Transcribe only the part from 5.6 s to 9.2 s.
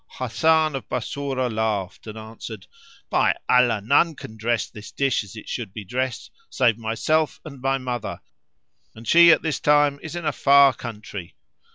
be dressed save myself and my mother, and